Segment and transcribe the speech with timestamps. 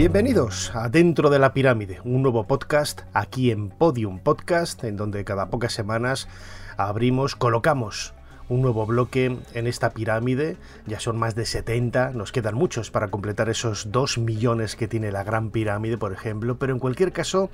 [0.00, 5.26] Bienvenidos a Dentro de la Pirámide, un nuevo podcast aquí en Podium Podcast, en donde
[5.26, 6.26] cada pocas semanas
[6.78, 8.14] abrimos, colocamos
[8.48, 10.56] un nuevo bloque en esta pirámide.
[10.86, 15.12] Ya son más de 70, nos quedan muchos para completar esos 2 millones que tiene
[15.12, 17.50] la Gran Pirámide, por ejemplo, pero en cualquier caso,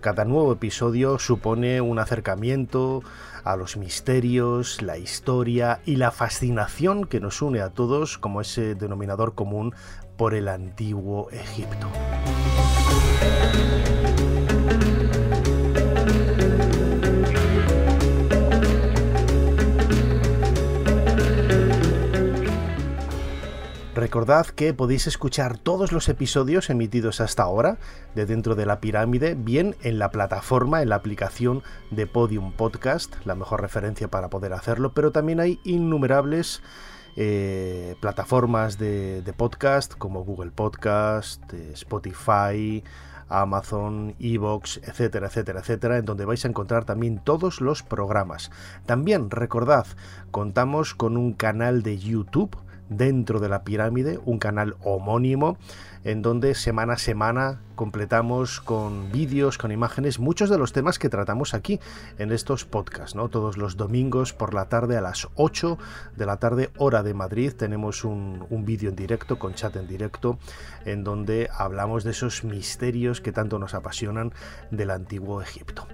[0.00, 3.02] cada nuevo episodio supone un acercamiento
[3.44, 8.74] a los misterios, la historia y la fascinación que nos une a todos como ese
[8.74, 9.74] denominador común
[10.16, 11.88] por el antiguo Egipto.
[23.94, 27.78] Recordad que podéis escuchar todos los episodios emitidos hasta ahora
[28.14, 33.14] de dentro de la pirámide, bien en la plataforma, en la aplicación de Podium Podcast,
[33.24, 36.60] la mejor referencia para poder hacerlo, pero también hay innumerables
[37.16, 42.82] eh, plataformas de, podcast como Google Podcast, eh, Spotify,
[43.28, 48.50] Amazon, Evox, etcétera, etcétera, etcétera, en donde vais a encontrar también todos los programas.
[48.86, 49.86] También recordad,
[50.30, 52.56] contamos con un canal de YouTube
[52.88, 55.56] dentro de la pirámide, un canal homónimo
[56.04, 61.08] en donde semana a semana completamos con vídeos, con imágenes, muchos de los temas que
[61.08, 61.80] tratamos aquí
[62.18, 63.28] en estos podcasts, ¿no?
[63.30, 65.78] Todos los domingos por la tarde a las 8
[66.14, 69.88] de la tarde, hora de Madrid, tenemos un, un vídeo en directo, con chat en
[69.88, 70.38] directo,
[70.84, 74.32] en donde hablamos de esos misterios que tanto nos apasionan
[74.70, 75.86] del antiguo Egipto.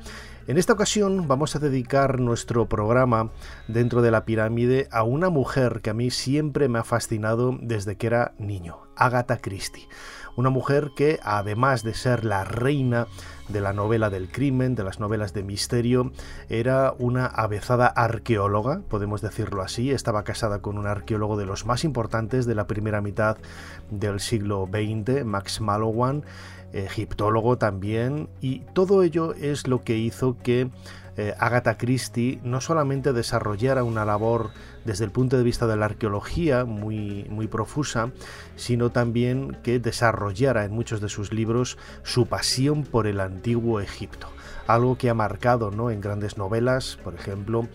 [0.50, 3.30] En esta ocasión vamos a dedicar nuestro programa
[3.68, 7.96] dentro de la pirámide a una mujer que a mí siempre me ha fascinado desde
[7.96, 9.86] que era niño, Agatha Christie.
[10.36, 13.06] Una mujer que, además de ser la reina
[13.48, 16.12] de la novela del crimen, de las novelas de misterio,
[16.48, 19.90] era una avezada arqueóloga, podemos decirlo así.
[19.90, 23.38] Estaba casada con un arqueólogo de los más importantes de la primera mitad
[23.90, 26.24] del siglo XX, Max Mallowan
[26.72, 30.70] egiptólogo también, y todo ello es lo que hizo que
[31.20, 34.52] eh, Agatha Christie no solamente desarrollara una labor
[34.86, 38.10] desde el punto de vista de la arqueología muy, muy profusa,
[38.56, 44.28] sino también que desarrollara en muchos de sus libros su pasión por el antiguo Egipto.
[44.66, 45.90] Algo que ha marcado ¿no?
[45.90, 47.68] en grandes novelas, por ejemplo,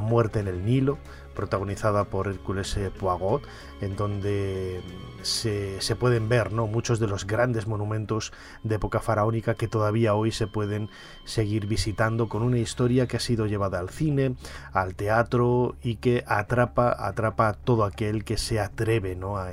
[0.00, 0.98] Muerte en el Nilo,
[1.32, 3.42] protagonizada por Hércules Poirot,
[3.80, 4.80] en donde
[5.22, 6.66] se, pueden ver ¿no?
[6.66, 8.32] muchos de los grandes monumentos
[8.62, 10.88] de época faraónica que todavía hoy se pueden
[11.24, 14.36] seguir visitando con una historia que ha sido llevada al cine,
[14.72, 19.36] al teatro y que atrapa, atrapa a todo aquel que se atreve ¿no?
[19.36, 19.52] a,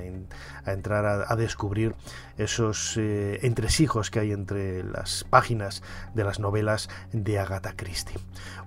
[0.66, 1.96] entrar a, descubrir
[2.38, 8.18] esos eh, entresijos que hay entre las páginas de las novelas de Agatha Christie.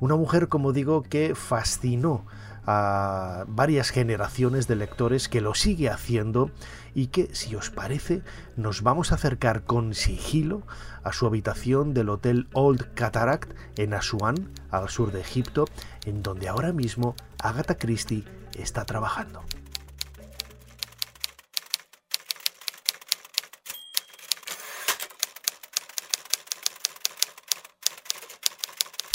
[0.00, 2.24] Una mujer, como digo, que fascinó
[2.66, 6.50] a varias generaciones de lectores que lo sigue haciendo
[6.94, 8.22] y que, si os parece,
[8.56, 10.62] nos vamos a acercar con sigilo
[11.02, 15.66] a su habitación del Hotel Old Cataract en Asuán, al sur de Egipto,
[16.04, 18.24] en donde ahora mismo Agatha Christie
[18.54, 19.42] está trabajando.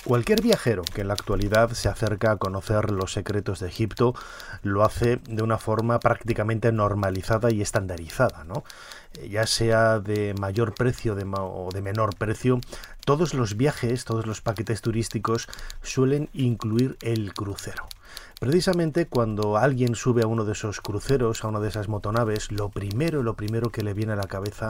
[0.06, 4.16] Cualquier viajero que en la actualidad se acerca a conocer los secretos de Egipto
[4.62, 8.64] lo hace de una forma prácticamente normalizada y estandarizada, ¿no?
[9.16, 12.62] Eh, ya sea de mayor precio o de menor precio,
[13.06, 15.48] todos los viajes, todos los paquetes turísticos
[15.82, 17.88] suelen incluir el crucero.
[18.40, 22.70] Precisamente cuando alguien sube a uno de esos cruceros, a una de esas motonaves, lo
[22.70, 24.70] primero, lo primero que le viene a la cabeza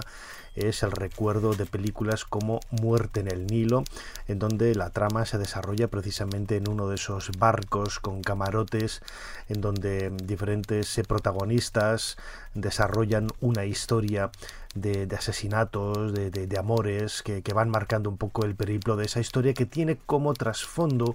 [0.56, 3.84] es el recuerdo de películas como Muerte en el Nilo,
[4.28, 9.01] en donde la trama se desarrolla precisamente en uno de esos barcos con camarotes,
[9.50, 12.18] en donde diferentes protagonistas
[12.54, 14.31] desarrollan una historia
[14.75, 19.54] de, asesinatos, de, amores, que, que van marcando un poco el periplo de esa historia
[19.54, 21.13] que tiene como trasfondo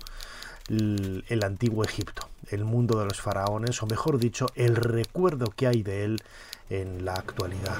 [0.68, 5.82] el, antiguo Egipto, el mundo de los faraones, o mejor dicho, el recuerdo que hay
[5.82, 6.22] de él
[6.70, 7.78] en la actualidad.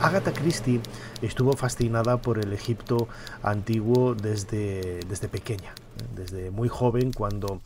[0.00, 0.80] Agatha Christie
[1.20, 3.08] estuvo fascinada por el Egipto
[3.42, 5.74] antiguo desde, desde pequeña,
[6.14, 7.60] desde muy joven cuando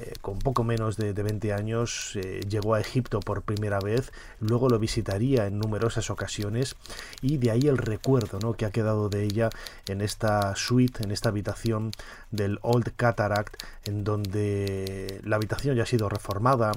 [0.00, 4.68] eh, con poco menos de, 20 años eh, llegó a Egipto por primera vez, luego
[4.68, 6.76] lo visitaría en numerosas ocasiones
[7.20, 8.54] y de ahí el recuerdo ¿no?
[8.54, 9.50] que ha quedado de ella
[9.88, 11.90] en esta suite, en esta habitación
[12.30, 16.70] del Old Cataract, en donde la habitación ya ha sido reformada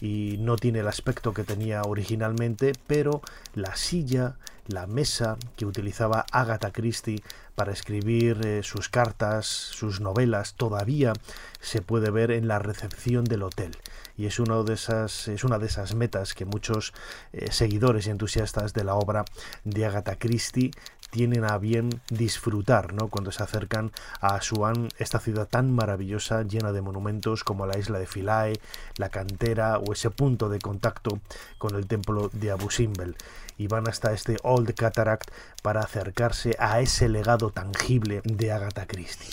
[0.00, 3.22] y no tiene el aspecto que tenía originalmente, pero
[3.54, 4.34] la silla,
[4.66, 7.22] la mesa que utilizaba Agatha Christie
[7.54, 11.12] para escribir eh, sus cartas, sus novelas, todavía
[11.60, 13.76] se puede ver en la recepción del hotel.
[14.16, 16.92] Y es, uno de esas, es una de esas metas que muchos
[17.32, 19.24] eh, seguidores y entusiastas de la obra
[19.64, 20.70] de Agatha Christie
[21.14, 23.06] tienen a bien disfrutar ¿no?
[23.06, 28.00] cuando se acercan a Asuán, esta ciudad tan maravillosa, llena de monumentos como la isla
[28.00, 28.58] de Philae,
[28.96, 31.20] la cantera o ese punto de contacto
[31.56, 33.14] con el templo de Abu Simbel.
[33.56, 35.30] Y van hasta este Old Cataract
[35.62, 39.30] para acercarse a ese legado tangible de Agatha Christie.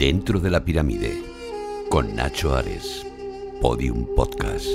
[0.00, 1.22] Dentro de la pirámide,
[1.90, 3.06] con Nacho Ares,
[3.60, 4.66] Podium Podcast.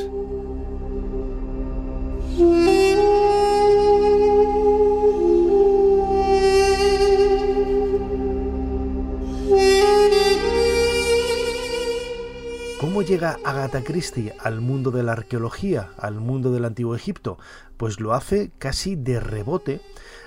[12.80, 17.39] ¿Cómo llega Agatha Christie al mundo de la arqueología, al mundo del antiguo Egipto?
[17.77, 19.81] Pues lo hace casi de rebote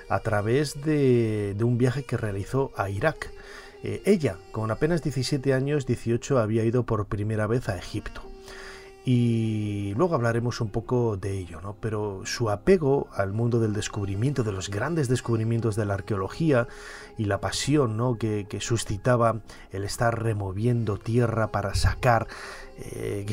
[0.09, 3.38] a través de, de un viaje que realizó a Irak.
[3.83, 8.23] Eh, ella, con apenas 17 años, 18, había ido por primera vez a Egipto.
[9.11, 11.77] Y luego hablaremos un poco de ello, ¿no?
[11.81, 16.69] Pero su apego al mundo del descubrimiento, de los grandes descubrimientos de la arqueología
[17.17, 18.19] y la pasión ¿no?
[18.19, 19.41] que, suscitaba
[19.71, 22.27] el estar removiendo tierra para sacar
[22.77, 23.25] eh,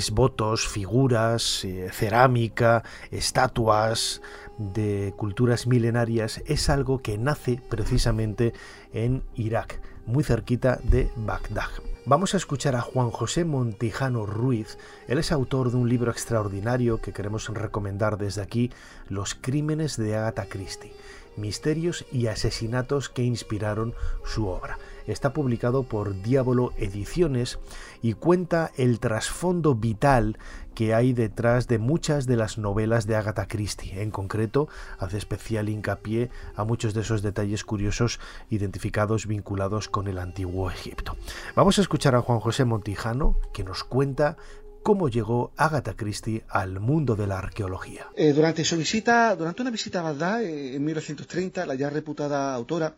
[0.69, 4.21] figuras, eh, cerámica, estatuas
[4.57, 8.53] de culturas milenarias, es algo que nace precisamente
[8.93, 11.69] en Irak muy cerquita de Bagdad.
[12.05, 14.77] Vamos a escuchar a Juan José Montijano Ruiz.
[15.07, 18.71] Él es autor de un libro extraordinario que queremos recomendar desde aquí,
[19.09, 20.93] Los crímenes de Agatha Christie,
[21.35, 23.93] misterios y asesinatos que inspiraron
[24.23, 27.59] su obra está publicado por Diablo Ediciones
[28.05, 30.37] y cuenta el trasfondo vital
[30.75, 33.99] que hay detrás de muchas de las novelas de Agatha Christie.
[33.99, 34.67] En concreto,
[34.99, 38.19] hace especial hincapié a muchos de esos detalles curiosos
[38.51, 41.17] identificados vinculados con el antiguo Egipto.
[41.55, 44.37] Vamos a escuchar a Juan José Montijano que nos cuenta
[44.83, 48.05] cómo llegó Agatha Christie al mundo de la arqueología.
[48.15, 52.53] Eh, durante su visita, durante una visita a Bagdad eh, en 1930, la ya reputada
[52.53, 52.95] autora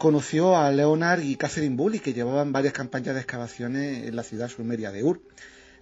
[0.00, 4.48] conoció a Leonard y Catherine Bully, que llevaban varias campañas de excavaciones en la ciudad
[4.48, 5.20] sumeria de Ur.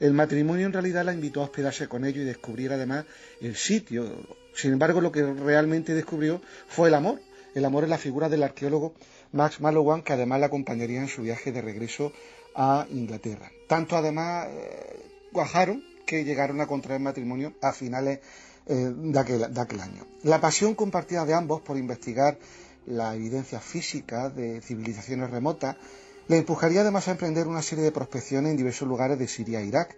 [0.01, 3.05] El matrimonio en realidad la invitó a hospedarse con ellos y descubrir además
[3.41, 4.27] el sitio.
[4.57, 7.21] Sin embargo, lo que realmente descubrió fue el amor.
[7.55, 8.93] El amor es la figura del arqueólogo
[9.31, 12.13] Max Mallowan, que además la acompañaría en su viaje de regreso
[12.57, 13.53] a Inglaterra.
[13.69, 15.01] Tanto además eh,
[15.33, 18.19] cuajaron que llegaron a contraer matrimonio a finales
[18.67, 19.19] eh, de
[19.61, 20.09] aquel año.
[20.25, 22.37] La pasión compartida de ambos por investigar
[22.89, 25.77] la evidencia física de civilizaciones remotas,
[26.29, 29.67] le empujaría además a emprender una serie de prospecciones en diversos lugares de Siria e
[29.67, 29.97] Irak.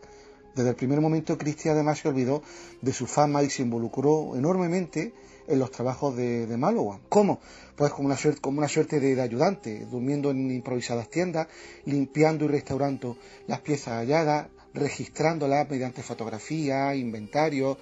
[0.54, 2.42] Desde el primer momento, Cristi además se olvidó
[2.82, 5.12] de su fama y se involucró enormemente
[5.46, 7.40] en los trabajos de, de ¿Cómo?
[7.76, 11.48] Pues como una, suerte, como una suerte de, de, ayudante, durmiendo en improvisadas tiendas,
[11.84, 13.16] limpiando y restaurando
[13.46, 17.78] las piezas halladas, registrándolas mediante fotografía, inventario,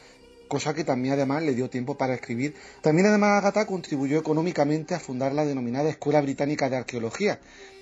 [0.48, 2.54] cosa que también además le dio tiempo para escribir.
[2.80, 7.38] También además Agatha contribuyó económicamente a fundar la denominada Escuela Británica de Arqueología,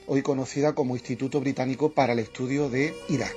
[0.06, 3.34] hoy conocida como Instituto Británico para el Estudio de Irak.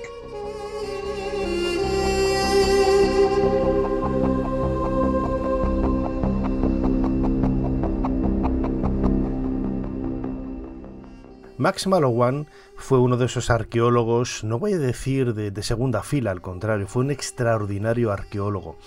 [11.60, 16.30] Max Mallowan fue uno de esos arqueólogos, no voy a decir de, de, segunda fila,
[16.30, 18.78] al contrario, fue un extraordinario arqueólogo.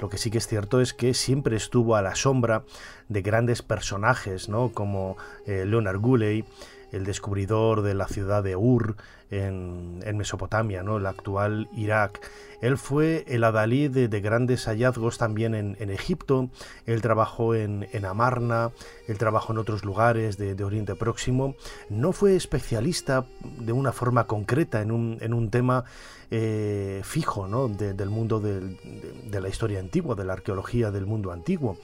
[0.00, 2.64] Lo que sí que es cierto es que siempre estuvo a la sombra
[3.08, 4.70] de grandes personajes, ¿no?
[4.70, 5.16] como
[5.46, 6.44] eh, Leonard Guley,
[6.92, 8.96] el descubridor de la ciudad de Ur
[9.30, 10.96] en, Mesopotamia, ¿no?
[10.96, 12.20] el actual Irak.
[12.60, 16.50] Él fue el adalí de, grandes hallazgos también en, Egipto,
[16.84, 18.70] él trabajó en, Amarna,
[19.08, 21.54] él trabajó en otros lugares de, Oriente Próximo.
[21.88, 23.24] No fue especialista
[23.58, 25.84] de una forma concreta en un, en un tema
[26.30, 27.68] eh, fijo ¿no?
[27.68, 31.78] del mundo de, la historia antigua, de la arqueología del mundo antiguo.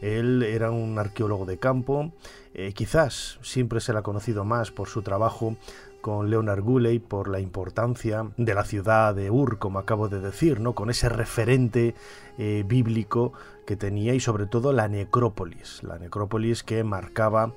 [0.00, 2.12] Él era un arqueólogo de campo,
[2.54, 5.56] eh, quizás siempre se le ha conocido más por su trabajo
[6.04, 10.60] con Leonard Guley por la importancia de la ciudad de Ur, como acabo de decir,
[10.60, 10.74] ¿no?
[10.74, 11.94] con ese referente
[12.36, 13.32] eh, bíblico
[13.66, 17.54] que tenía y sobre todo la necrópolis, la necrópolis que marcaba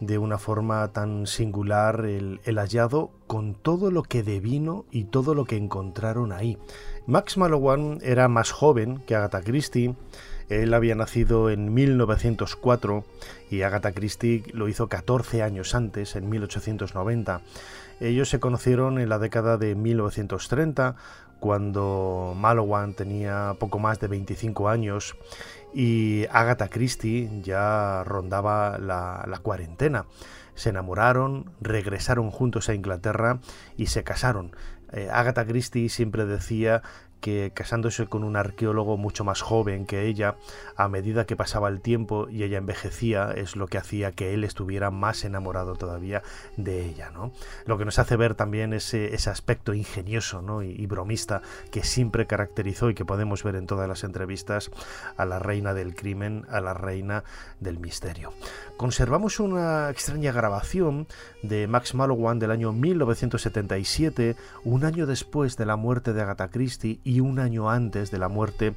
[0.00, 5.34] de una forma tan singular el, el, hallado con todo lo que devino y todo
[5.34, 6.58] lo que encontraron ahí.
[7.06, 9.96] Max Mallowan era más joven que Agatha Christie,
[10.48, 13.04] él había nacido en 1904
[13.50, 17.42] y Agatha Christie lo hizo 14 años antes, en 1890.
[18.00, 20.96] Ellos se conocieron en la década de 1930,
[21.40, 25.16] cuando Mallowan tenía poco más de 25 años
[25.74, 30.06] y Agatha Christie ya rondaba la, la cuarentena.
[30.54, 33.38] Se enamoraron, regresaron juntos a Inglaterra
[33.76, 34.52] y se casaron.
[34.92, 36.82] Eh, Agatha Christie siempre decía
[37.20, 40.36] que casándose con un arqueólogo mucho más joven que ella,
[40.76, 44.44] a medida que pasaba el tiempo y ella envejecía, es lo que hacía que él
[44.44, 46.22] estuviera más enamorado todavía
[46.56, 47.32] de ella, ¿no?
[47.66, 50.62] Lo que nos hace ver también ese, ese aspecto ingenioso ¿no?
[50.62, 54.70] y, y, bromista que siempre caracterizó y que podemos ver en todas las entrevistas
[55.16, 57.24] a la reina del crimen, a la reina
[57.60, 58.32] del misterio.
[58.76, 61.06] Conservamos una extraña grabación
[61.42, 67.00] de Max Mallowan del año 1977, un año después de la muerte de Agatha Christie
[67.08, 68.74] y un año antes de la muerte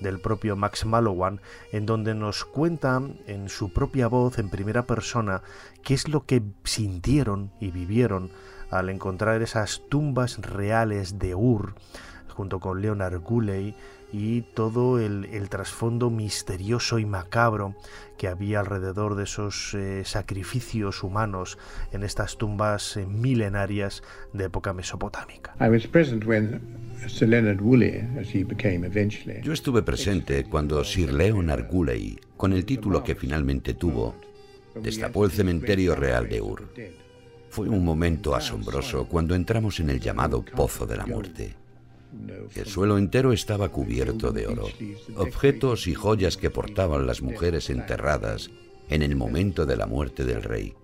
[0.00, 1.40] del propio Max Mallowan,
[1.72, 5.42] en donde nos cuenta en su propia voz, en primera persona,
[5.82, 8.30] qué es lo que sintieron y vivieron
[8.70, 11.74] al encontrar esas tumbas reales de Ur,
[12.28, 13.76] junto con Leonard Guley
[14.12, 17.74] y todo el, el trasfondo misterioso y macabro
[18.16, 21.58] que había alrededor de esos eh, sacrificios humanos
[21.92, 24.02] en estas tumbas eh, milenarias
[24.32, 25.54] de época mesopotámica.
[29.42, 34.14] Yo estuve presente cuando Sir Leonard Guley, con el título que finalmente tuvo,
[34.80, 36.68] destapó el cementerio real de Ur.
[37.50, 41.54] Fue un momento asombroso cuando entramos en el llamado Pozo de la Muerte.
[42.54, 44.68] El suelo entero estaba cubierto de oro,
[45.16, 48.50] objetos y joyas que portaban las mujeres enterradas
[48.88, 50.74] en el momento de la muerte del rey.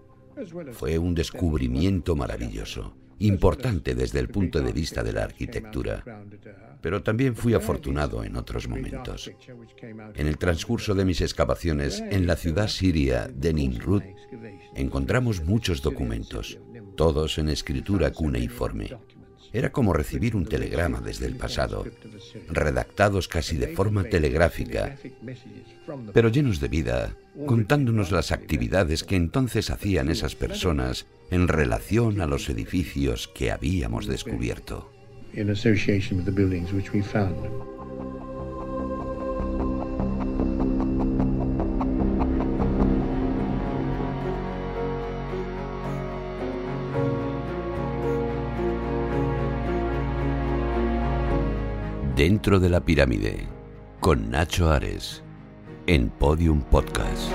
[0.73, 6.05] Fue un descubrimiento maravilloso, importante desde el punto de vista de la arquitectura,
[6.81, 9.31] pero también fui afortunado en otros momentos.
[10.15, 14.03] En el transcurso de mis excavaciones en la ciudad siria de Nimrud,
[14.75, 16.59] encontramos muchos documentos,
[16.97, 18.91] todos en escritura cuneiforme.
[19.53, 21.85] Era como recibir un telegrama desde el pasado,
[22.49, 24.97] redactados casi de forma telegráfica,
[26.15, 27.17] pero llenos de vida,
[27.47, 34.07] contándonos las actividades que entonces hacían esas personas en relación a los edificios que habíamos
[34.07, 34.93] descubierto.
[52.15, 53.47] Dentro de la pirámide,
[54.01, 55.23] con Nacho Ares,
[55.87, 57.33] en Podium Podcast.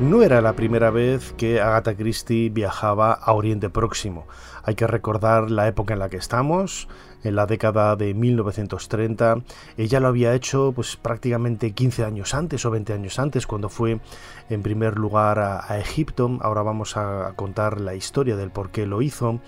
[0.00, 4.26] No era la primera vez que Agatha Christie viajaba a Oriente Próximo.
[4.62, 6.88] Hay que recordar la época en la que estamos,
[7.22, 9.42] en la década de 1930.
[9.76, 14.00] Ella lo había hecho pues prácticamente 15 años antes o 20 años antes cuando fue
[14.48, 16.38] en primer lugar a, a Egipto.
[16.40, 19.40] Ahora vamos a contar la historia del por qué lo hizo.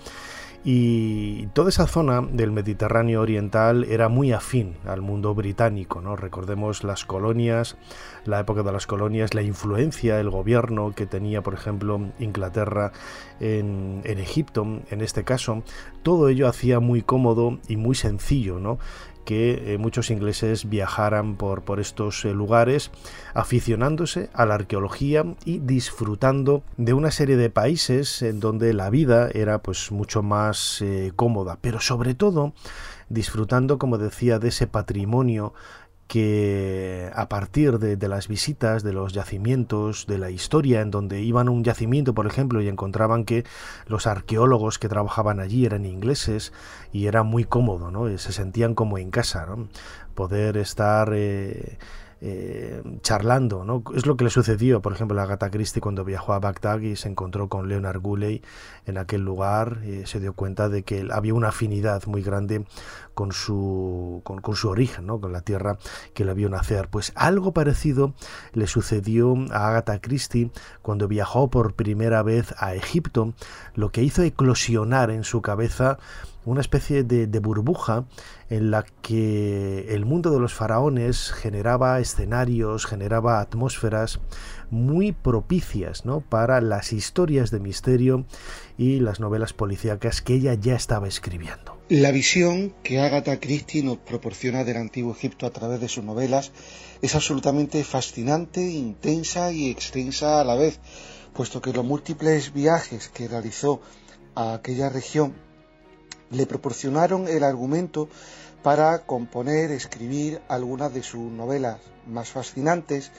[0.65, 6.15] Y toda esa zona del Mediterráneo oriental era muy afín al mundo británico, ¿no?
[6.15, 7.75] Recordemos las colonias,
[8.23, 12.93] la época de las colonias, la influencia, el gobierno que tenía, por ejemplo, Inglaterra
[13.41, 15.63] en, en Egipto, en este caso,
[16.01, 18.79] todo ello hacía muy cómodo y muy sencillo, ¿no?
[19.25, 22.91] Que eh, muchos ingleses viajaran por, por estos eh, lugares
[23.33, 29.29] aficionándose a la arqueología y disfrutando de una serie de países en donde la vida
[29.33, 32.53] era pues mucho más eh, cómoda, pero sobre todo
[33.09, 35.53] disfrutando, como decía, de ese patrimonio
[36.07, 41.21] que a partir de, de, las visitas, de los yacimientos, de la historia, en donde
[41.21, 43.45] iban a un yacimiento, por ejemplo, y encontraban que
[43.87, 46.53] los arqueólogos que trabajaban allí eran ingleses
[46.91, 48.17] y era muy cómodo, ¿no?
[48.17, 49.67] se sentían como en casa, ¿no?
[50.15, 51.11] Poder estar...
[51.13, 51.77] Eh,
[52.25, 53.83] eh, charlando, ¿no?
[53.93, 56.95] Es lo que le sucedió, por ejemplo, a Agatha Christie cuando viajó a Bagdad y
[56.95, 58.41] se encontró con Leonard Guley
[58.85, 62.65] en aquel lugar, eh, se dio cuenta de que había una afinidad muy grande
[63.13, 65.19] con su, con, con su origen, ¿no?
[65.19, 65.77] Con la tierra
[66.13, 66.87] que le vio nacer.
[66.87, 68.13] Pues algo parecido
[68.53, 70.49] le sucedió a Agatha Christie
[70.81, 73.33] cuando viajó por primera vez a Egipto,
[73.75, 75.99] lo que hizo eclosionar en su cabeza
[76.45, 78.05] una especie de, burbuja
[78.49, 84.19] en la que el mundo de los faraones generaba escenarios, generaba atmósferas
[84.69, 86.21] muy propicias ¿no?
[86.21, 88.25] para las historias de misterio
[88.77, 91.77] y las novelas policíacas que ella ya estaba escribiendo.
[91.89, 96.51] La visión que Agatha Christie nos proporciona del antiguo Egipto a través de sus novelas
[97.01, 100.79] es absolutamente fascinante, intensa y extensa a la vez,
[101.33, 103.81] puesto que los múltiples viajes que realizó
[104.35, 105.33] a aquella región
[106.33, 108.09] le proporcionaron el argumento
[108.61, 113.11] para componer, escribir algunas de sus novelas más fascinantes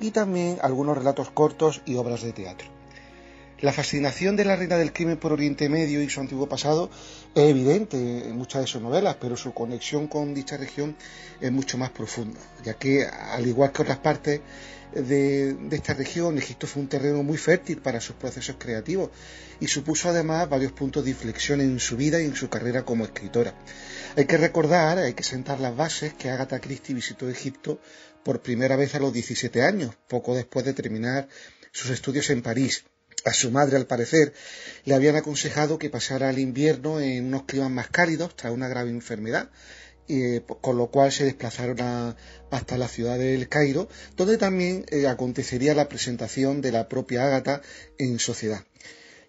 [0.00, 2.68] y también algunos relatos cortos y obras de teatro.
[3.60, 6.90] La fascinación de la reina del crimen por Oriente Medio y su antiguo pasado
[7.34, 10.94] es evidente en muchas de sus novelas, pero su conexión con dicha región
[11.40, 14.40] es mucho más profunda, ya que, al igual que otras partes
[14.92, 19.10] de, esta región, Egipto fue un terreno muy fértil para sus procesos creativos
[19.60, 23.04] y supuso además varios puntos de inflexión en su vida y en su carrera como
[23.04, 23.54] escritora.
[24.16, 27.80] Hay que recordar, hay que sentar las bases que Agatha Christie visitó Egipto
[28.22, 31.28] por primera vez a los 17 años, poco después de terminar
[31.72, 32.84] sus estudios en París.
[33.24, 34.32] A su madre, al parecer,
[34.84, 38.90] le habían aconsejado que pasara el invierno en unos climas más cálidos tras una grave
[38.90, 39.50] enfermedad,
[40.60, 42.16] con lo cual se desplazaron
[42.50, 47.60] hasta la ciudad del Cairo, donde también eh, acontecería la presentación de la propia Ágata
[47.98, 48.64] en sociedad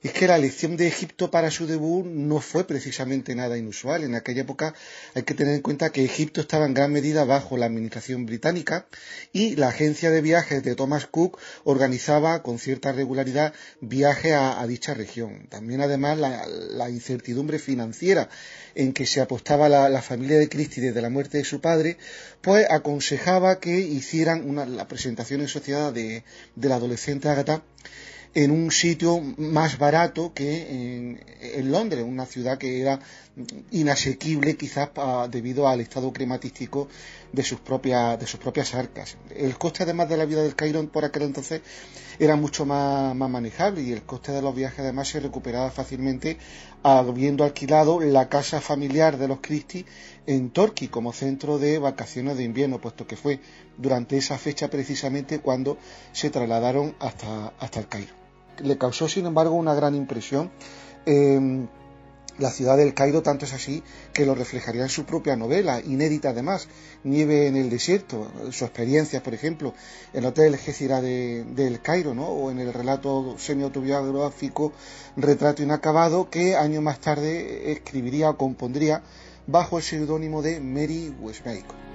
[0.02, 4.04] es que la elección de Egipto para su debut no fue precisamente nada inusual.
[4.04, 4.74] En aquella época
[5.14, 8.88] hay que tener en cuenta que Egipto estaba en gran medida bajo la administración británica
[9.34, 14.94] y la agencia de viajes de Thomas Cook organizaba con cierta regularidad viajes a, dicha
[14.94, 15.48] región.
[15.50, 18.30] También además la, incertidumbre financiera
[18.76, 21.98] en que se apostaba la, familia de Christie desde la muerte de su padre,
[22.42, 26.24] pues aconsejaba que hicieran una, la presentación en sociedad de,
[26.56, 27.64] de la adolescente Agatha
[28.36, 31.18] en un sitio más barato que
[31.56, 33.00] en, Londres, una ciudad que era
[33.72, 34.90] inasequible quizás
[35.32, 36.88] debido al estado climatístico
[37.32, 39.18] de sus propias de sus propias arcas.
[39.36, 41.62] El coste además de la vida del Cairo por aquel entonces
[42.20, 46.38] era mucho más, manejable y el coste de los viajes además se recuperaba fácilmente
[46.84, 49.86] habiendo alquilado la casa familiar de los Christie
[50.28, 53.40] en Torquay como centro de vacaciones de invierno, puesto que fue
[53.78, 55.78] durante esa fecha precisamente cuando
[56.12, 58.19] se trasladaron hasta, hasta el Cairo
[58.64, 60.52] le causó, sin embargo, una gran impresión.
[61.06, 61.68] Em,
[62.40, 66.30] la ciudad del Cairo tanto es así que lo reflejaría en su propia novela, inédita
[66.30, 66.70] además,
[67.04, 69.74] Nieve en el desierto, su experiencia, por ejemplo,
[70.14, 72.28] en el Hotel Gécira de, del Cairo, ¿no?
[72.28, 74.72] o en el relato semi-autobiográfico
[75.18, 79.04] Retrato Inacabado, que años más tarde escribiría o compondría
[79.46, 81.89] bajo el seudónimo de Mary Westbacon.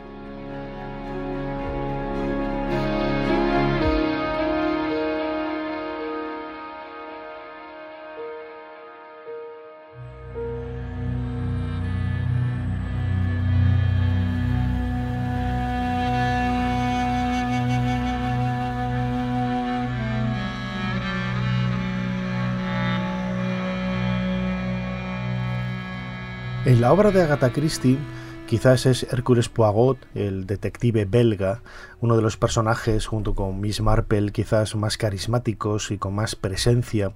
[26.65, 27.99] En la obra de Agatha Christie,
[28.47, 31.61] quizás es Hércules Poirot, el detective belga,
[32.01, 37.13] uno de los personajes, junto con Miss Marple, quizás más carismáticos y con más presencia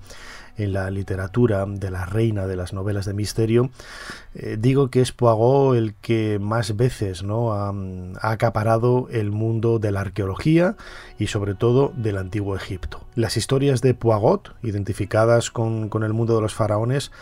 [0.59, 3.71] en la literatura de la reina de las novelas de misterio,
[4.35, 7.53] eh, digo que es Poirot el que más veces ¿no?
[7.53, 7.73] ha,
[8.21, 10.77] acaparado el mundo de la arqueología
[11.19, 13.01] y sobre todo del antiguo Egipto.
[13.15, 17.13] Las historias de Poirot, identificadas con, con el mundo de los faraones,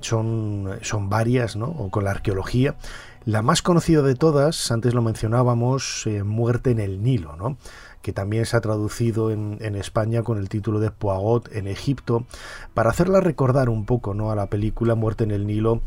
[0.00, 1.66] son, son varias, ¿no?
[1.66, 2.76] O con la arqueología.
[3.24, 7.56] La más conocida de todas, antes lo mencionábamos, eh, Muerte en el Nilo, ¿no?
[8.02, 12.24] que también se ha traducido en, en, España con el título de Poagot en Egipto,
[12.72, 14.30] para hacerla recordar un poco ¿no?
[14.30, 15.82] a la película Muerte en el Nilo,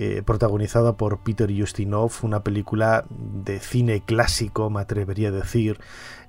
[0.00, 5.80] eh, protagonizada por Peter Justinov, una película de cine clásico, me atrevería a decir,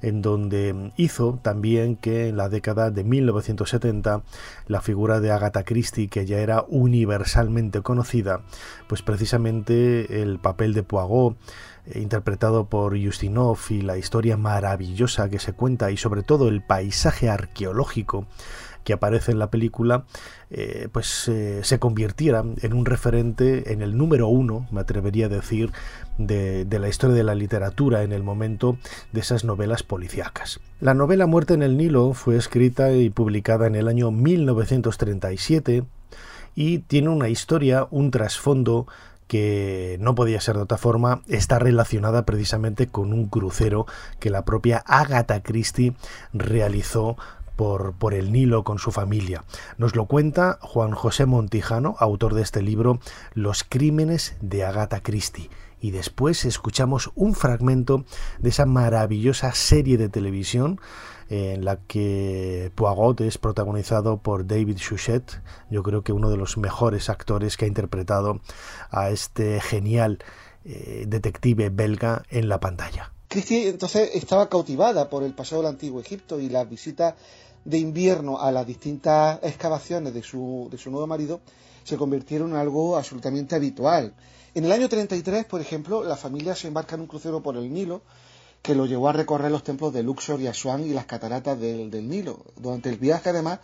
[0.01, 4.23] en donde hizo también que en la década de 1970
[4.65, 8.41] la figura de Agatha Christie, que ya era universalmente conocida,
[8.87, 11.37] pues precisamente el papel de Poirot,
[11.85, 16.63] eh, interpretado por Justinov y la historia maravillosa que se cuenta y sobre todo el
[16.63, 18.25] paisaje arqueológico
[18.83, 20.05] que aparece en la película,
[20.49, 25.29] eh, pues eh, se convirtiera en un referente, en el número uno, me atrevería a
[25.29, 25.71] decir,
[26.17, 28.77] de, de, la historia de la literatura en el momento
[29.11, 30.59] de esas novelas policíacas.
[30.81, 35.83] La novela Muerte en el Nilo fue escrita y publicada en el año 1937
[36.55, 38.87] y tiene una historia, un trasfondo
[39.29, 43.85] que no podía ser de otra forma, está relacionada precisamente con un crucero
[44.19, 45.93] que la propia Agatha Christie
[46.33, 47.15] realizó
[47.59, 49.43] por, el Nilo con su familia.
[49.77, 53.01] Nos lo cuenta Juan José Montijano, autor de este libro
[53.33, 55.49] Los crímenes de Agatha Christie
[55.81, 58.05] y después escuchamos un fragmento
[58.39, 60.79] de esa maravillosa serie de televisión
[61.27, 66.57] en la que Poirot es protagonizado por David Suchet, yo creo que uno de los
[66.57, 68.39] mejores actores que ha interpretado
[68.89, 70.19] a este genial
[70.63, 73.11] eh, detective belga en la pantalla.
[73.29, 77.13] Christie entonces estaba cautivada por el pasado del antiguo Egipto y las visitas
[77.69, 81.39] de invierno a las distintas excavaciones de su, de su nuevo marido
[81.83, 84.13] se convirtieron en algo absolutamente habitual.
[84.55, 87.71] En el año 33, por ejemplo, la familia se embarca en un crucero por el
[87.71, 88.01] Nilo
[88.63, 92.09] que lo llevó a recorrer los templos de Luxor y Asuán y las cataratas del,
[92.09, 92.43] Nilo.
[92.57, 93.59] Durante el viaje, además,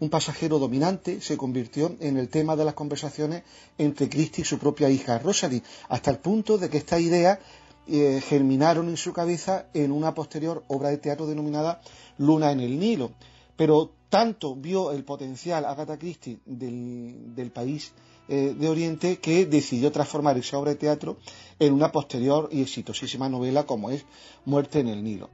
[0.00, 3.42] un pasajero dominante se convirtió en el tema de las conversaciones
[3.78, 7.38] entre Christie y su propia hija Rosalie, hasta el punto de que esta idea
[7.86, 11.80] eh, germinaron en su cabeza en una posterior obra de teatro denominada
[12.18, 13.12] Luna en el Nilo.
[13.60, 17.92] Pero tanto vio el potencial Agatha Christie del, país
[18.26, 21.18] eh, de Oriente que decidió transformar esa obra de teatro
[21.58, 24.06] en una posterior y exitosísima novela como es
[24.46, 25.28] Muerte en el Nilo.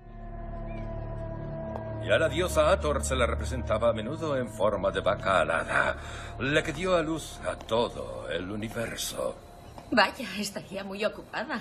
[2.04, 5.96] Y a la diosa Ator se la representaba a menudo en forma de vaca alada,
[6.40, 9.45] la que dio a luz a todo el universo.
[9.90, 11.60] Vaya, estaría muy ocupada.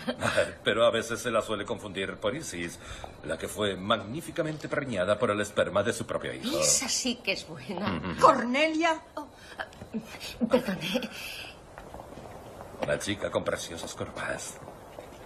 [0.63, 2.79] Pero a veces se la suele confundir por Isis,
[3.23, 6.59] la que fue magníficamente preñada por el esperma de su propio hijo.
[6.59, 8.01] Esa sí que es buena.
[8.19, 8.99] ¿Cornelia?
[9.15, 9.27] Oh,
[10.49, 11.09] perdone.
[12.81, 14.57] Una chica con preciosas curvas.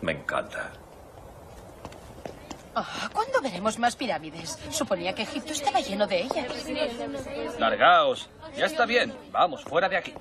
[0.01, 0.71] Me encanta.
[2.75, 4.57] Ah, ¿Cuándo veremos más pirámides?
[4.69, 6.45] Suponía que Egipto estaba lleno de ellas.
[7.59, 8.29] Largaos.
[8.55, 9.13] Ya está bien.
[9.31, 10.13] Vamos, fuera de aquí.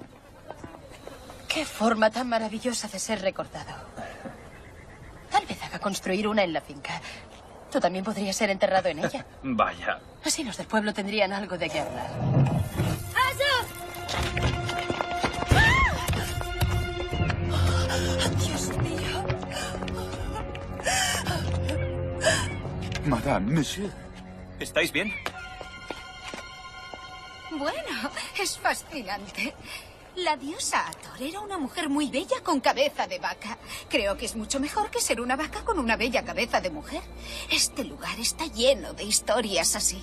[1.49, 3.75] Qué forma tan maravillosa de ser recordado.
[5.31, 7.01] Tal vez haga construir una en la finca.
[7.71, 9.27] Tú también podrías ser enterrado en ella.
[9.43, 10.01] Vaya.
[10.25, 12.09] Así los del pueblo tendrían algo de qué hablar.
[18.37, 19.25] ¡Dios mío!
[23.05, 23.91] Madame, monsieur.
[24.61, 25.13] ¿Estáis bien?
[27.51, 29.55] Bueno, es fascinante.
[30.25, 33.57] La diosa Ator era una mujer muy bella con cabeza de vaca.
[33.89, 37.03] Creo que es mucho mejor que ser una vaca con una bella cabeza de mujer.
[37.53, 40.03] Este lugar está lleno de historias así.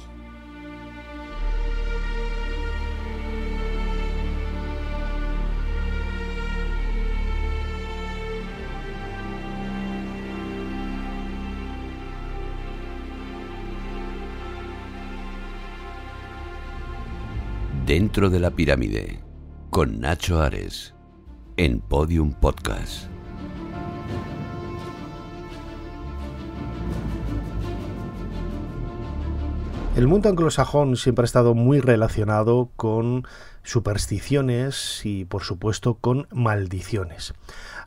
[17.85, 19.19] Dentro de la pirámide
[19.75, 20.93] con Nacho Ares
[21.57, 23.09] en Podium Podcast.
[29.97, 33.27] El mundo anglosajón siempre ha estado muy relacionado con
[33.63, 37.33] supersticiones y por supuesto con maldiciones.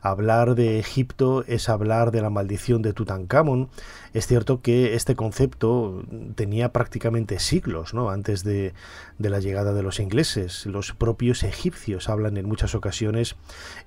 [0.01, 3.69] Hablar de Egipto es hablar de la maldición de Tutankamón.
[4.13, 6.03] Es cierto que este concepto
[6.35, 8.09] tenía prácticamente siglos ¿no?
[8.09, 8.73] antes de,
[9.17, 10.65] la llegada de los ingleses.
[10.65, 13.35] Los propios egipcios hablan en muchas ocasiones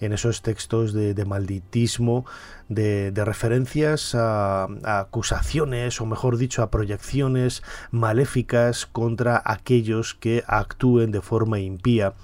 [0.01, 2.27] en esos textos de, malditismo,
[2.74, 11.12] de, referencias a, a, acusaciones, o mejor dicho, a proyecciones maléficas contra aquellos que actúen
[11.12, 12.14] de forma impía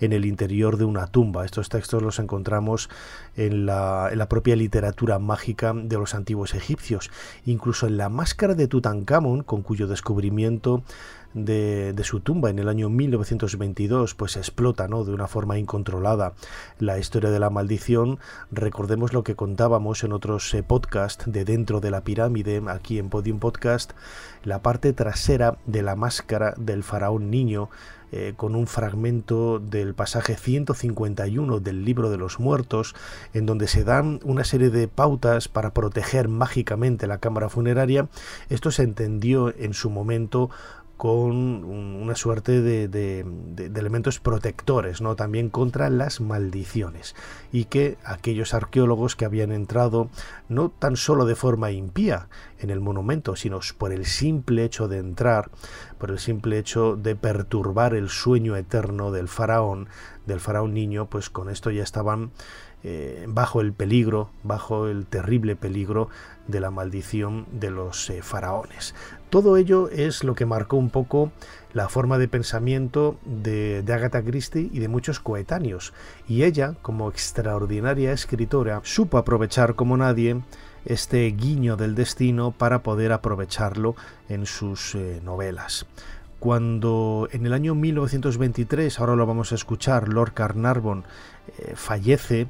[0.00, 1.44] en el interior de una tumba.
[1.44, 2.88] Estos textos los encontramos
[3.36, 7.10] en la, propia literatura mágica de los antiguos egipcios,
[7.44, 10.82] incluso en la máscara de Tutankamón, con cuyo descubrimiento
[11.36, 15.04] de, su tumba en el año 1922 pues explota ¿no?
[15.04, 16.32] de una forma incontrolada
[16.78, 18.18] la historia de la maldición
[18.50, 23.10] recordemos lo que contábamos en otros eh, podcasts de dentro de la pirámide aquí en
[23.10, 23.92] Podium Podcast
[24.44, 27.68] la parte trasera de la máscara del faraón niño
[28.12, 32.94] eh, con un fragmento del pasaje 151 del libro de los muertos,
[33.34, 38.08] en donde se dan una serie de pautas para proteger mágicamente la cámara funeraria.
[38.48, 40.50] Esto se entendió en su momento
[40.96, 43.26] con una suerte de,
[43.74, 45.14] elementos protectores, ¿no?
[45.14, 47.14] también contra las maldiciones,
[47.52, 50.08] y que aquellos arqueólogos que habían entrado
[50.48, 52.28] no tan solo de forma impía
[52.58, 55.50] en el monumento, sino por el simple hecho de entrar,
[55.98, 59.88] por el simple hecho de perturbar el sueño eterno del faraón,
[60.24, 62.30] del faraón niño, pues con esto ya estaban
[62.88, 66.08] eh, bajo el peligro, bajo el terrible peligro
[66.46, 68.94] de la maldición de los eh, faraones.
[69.28, 71.32] Todo ello es lo que marcó un poco
[71.72, 75.94] la forma de pensamiento de, Agatha Christie y de muchos coetáneos,
[76.28, 80.40] y ella, como extraordinaria escritora, supo aprovechar como nadie
[80.84, 83.96] este guiño del destino para poder aprovecharlo
[84.28, 85.86] en sus eh, novelas.
[86.38, 91.02] Cuando en el año 1923, ahora lo vamos a escuchar, Lord Carnarvon
[91.58, 92.48] eh, fallece,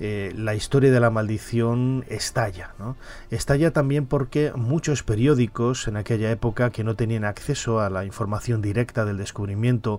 [0.00, 2.72] eh, la historia de la maldición estalla.
[3.30, 8.62] Estalla también porque muchos periódicos en aquella época que no tenían acceso a la información
[8.62, 9.98] directa del descubrimiento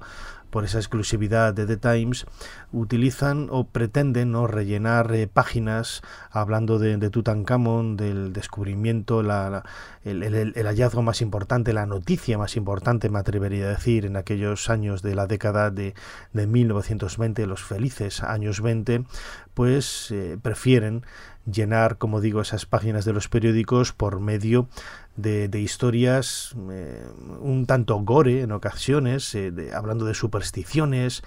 [0.50, 2.26] por esa exclusividad de The Times,
[2.72, 4.48] utilizan o pretenden ¿no?
[4.48, 9.64] rellenar eh, páginas hablando de, de, Tutankamón, del descubrimiento, la,
[10.04, 15.02] el, hallazgo más importante, la noticia más importante, me atrevería a decir, en aquellos años
[15.02, 15.94] de la década de,
[16.34, 19.06] de 1920, los felices años 20,
[19.54, 21.04] pues eh, prefieren
[21.52, 24.68] llenar, como digo, esas páginas de los periódicos por medio
[25.16, 27.04] de, historias eh,
[27.42, 31.24] un tanto gore en ocasiones, eh, hablando de supersticiones,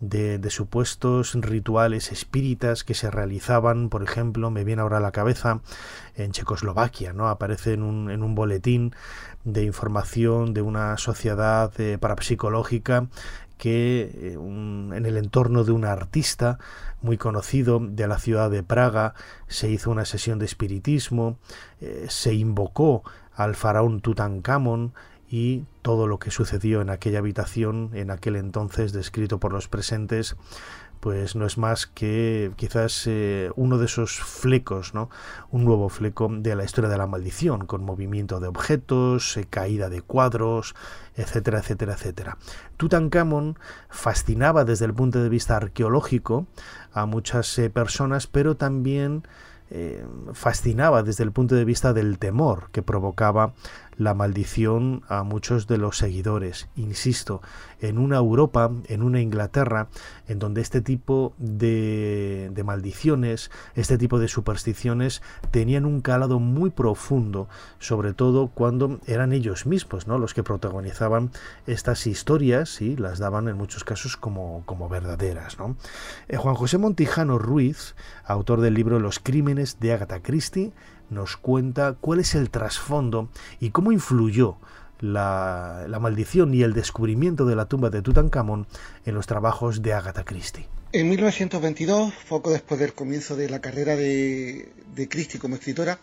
[0.00, 5.60] de, supuestos rituales espíritas que se realizaban, por ejemplo, me viene ahora a la cabeza,
[6.14, 7.28] en Checoslovaquia, ¿no?
[7.28, 8.94] Aparece en un, en un boletín
[9.44, 13.08] de información de una sociedad eh, parapsicológica
[13.60, 16.58] que en el entorno de un artista
[17.02, 19.12] muy conocido de la ciudad de Praga
[19.48, 21.36] se hizo una sesión de espiritismo,
[22.08, 23.02] se invocó
[23.34, 24.94] al faraón Tutankamón
[25.30, 30.36] y todo lo que sucedió en aquella habitación en aquel entonces descrito por los presentes
[31.00, 35.08] pues no es más que quizás eh, uno de esos flecos, ¿no?
[35.50, 39.88] Un nuevo fleco de la historia de la maldición, con movimiento de objetos, eh, caída
[39.88, 40.74] de cuadros,
[41.16, 42.38] etcétera, etcétera, etcétera.
[42.76, 43.58] Tutankamón
[43.88, 46.46] fascinaba desde el punto de vista arqueológico
[46.92, 49.26] a muchas eh, personas, pero también
[50.32, 53.52] fascinaba desde el punto de vista del temor que provocaba
[54.00, 56.68] la maldición a muchos de los seguidores.
[56.74, 57.42] Insisto,
[57.82, 59.88] en una Europa, en una Inglaterra,
[60.26, 66.70] en donde este tipo de, de maldiciones, este tipo de supersticiones tenían un calado muy
[66.70, 70.18] profundo, sobre todo cuando eran ellos mismos ¿no?
[70.18, 71.30] los que protagonizaban
[71.66, 75.58] estas historias y las daban en muchos casos como, como verdaderas.
[75.58, 75.76] ¿no?
[76.28, 80.72] Eh, Juan José Montijano Ruiz, autor del libro Los crímenes de Agatha Christie,
[81.10, 84.56] nos cuenta cuál es el trasfondo y cómo influyó
[85.00, 88.66] la, maldición y el descubrimiento de la tumba de Tutankamón
[89.04, 90.66] en los trabajos de Agatha Christie.
[90.92, 95.98] En 1922, poco después del comienzo de la carrera de, de Christie como escritora,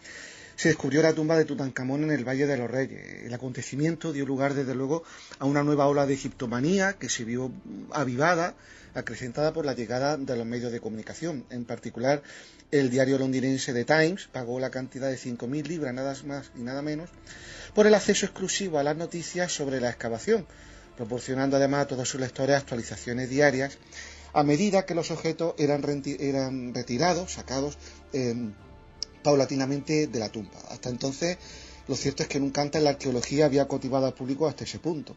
[0.58, 3.24] se descubrió la tumba de Tutankamón en el Valle de los Reyes.
[3.24, 5.04] El acontecimiento dio lugar, desde luego,
[5.38, 7.52] a una nueva ola de egiptomanía que se vio
[7.92, 8.56] avivada,
[8.96, 11.46] acrecentada por la llegada de los medios de comunicación.
[11.52, 12.24] En particular,
[12.72, 16.82] el diario londinense The Times pagó la cantidad de 5.000 libras, nada más y nada
[16.82, 17.12] menos,
[17.76, 20.48] por el acceso exclusivo a las noticias sobre la excavación,
[20.96, 23.78] proporcionando además a todos sus lectores actualizaciones diarias
[24.34, 25.84] a medida que los objetos eran,
[26.74, 27.78] retirados, sacados
[29.24, 30.60] paulatinamente de la tumba.
[30.70, 31.38] Hasta entonces,
[31.88, 35.16] lo cierto es que nunca antes la arqueología había cautivado al público hasta ese punto.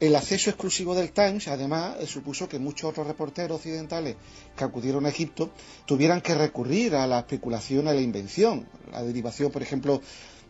[0.00, 4.16] El acceso exclusivo del Times, además, eh, supuso que muchos otros reporteros occidentales
[4.56, 5.50] que acudieron a Egipto
[5.86, 10.02] tuvieran que recurrir a la especulación, a la invención, la derivación, por ejemplo,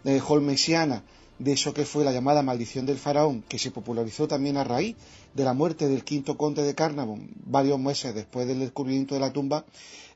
[0.03, 1.05] de holmesiana
[1.39, 4.97] de eso que fue la llamada maldición del faraón, que se popularizó también a raíz
[5.35, 9.33] de la muerte del quinto conde de Carnarvon, varios meses después del descubrimiento de la
[9.33, 9.65] tumba,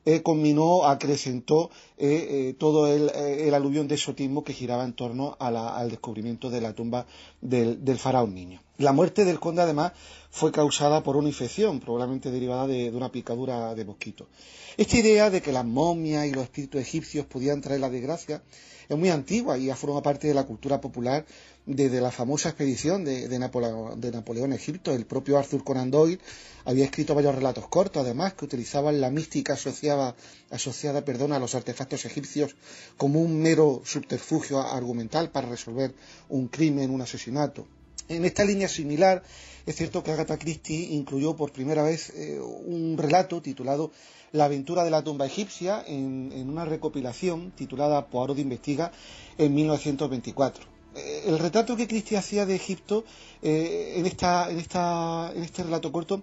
[0.04, 5.36] eh, combinó, acrecentó eh, eh, todo el, el, aluvión de sotismo que giraba en torno
[5.38, 7.06] al descubrimiento de la tumba
[7.40, 8.62] del, faraón niño.
[8.78, 9.92] La muerte del conde, además,
[10.30, 14.28] fue causada por una infección, probablemente derivada de, de, una picadura de mosquito.
[14.76, 18.42] Esta idea de que las momias y los espíritus egipcios podían traer la desgracia
[18.88, 21.26] es muy antigua y ya forma parte de la cultura popular
[21.68, 24.92] desde la famosa expedición de, Napoleón, a Egipto.
[24.92, 26.18] El propio Arthur Conan Doyle
[26.64, 30.16] había escrito varios relatos cortos, además, que utilizaban la mística asociada,
[30.50, 32.56] asociada perdón, a los artefactos egipcios
[32.96, 35.94] como un mero subterfugio argumental para resolver
[36.30, 37.66] un crimen, un asesinato.
[38.08, 39.22] En esta línea similar,
[39.66, 43.92] es cierto que Agatha Christie incluyó por primera vez eh, un relato titulado
[44.32, 48.90] La aventura de la tumba egipcia en, una recopilación titulada Poirot investiga
[49.36, 50.77] en 1924.
[51.26, 53.04] El retrato que Christie hacía de Egipto
[53.42, 56.22] eh, en, esta, en, esta, en este relato corto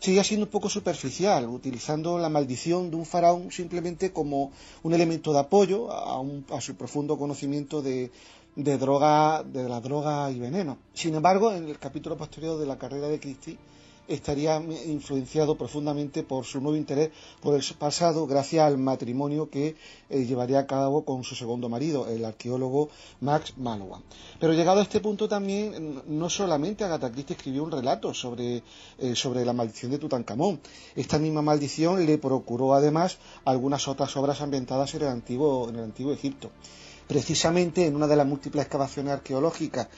[0.00, 4.50] seguía siendo un poco superficial, utilizando la maldición de un faraón simplemente como
[4.82, 6.22] un elemento de apoyo a,
[6.56, 8.10] a su profundo conocimiento de,
[8.56, 10.78] de droga, de la droga y veneno.
[10.94, 13.58] Sin embargo, en el capítulo posterior de la carrera de Christie
[14.10, 19.76] estaría influenciado profundamente por su nuevo interés por el pasado gracias al matrimonio que
[20.08, 24.02] eh, llevaría a cabo con su segundo marido, el arqueólogo Max Manowan.
[24.38, 28.62] Pero llegado a este punto también, no solamente Agatha Christie escribió un relato sobre,
[28.98, 30.60] eh, sobre la maldición de Tutankamón,
[30.96, 35.84] esta misma maldición le procuró además algunas otras obras ambientadas en el antiguo, en el
[35.84, 36.50] antiguo Egipto
[37.10, 39.88] precisamente en una de las múltiples excavaciones arqueológicas